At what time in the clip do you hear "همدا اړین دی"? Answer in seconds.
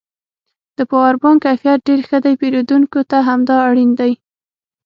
3.27-4.11